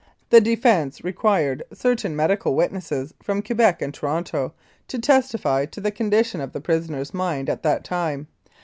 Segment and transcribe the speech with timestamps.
[0.31, 4.51] The defence required certain medical witnesses from Quebec and Toronto
[4.87, 8.25] to testify to the condition of the prisoner's mind at that time.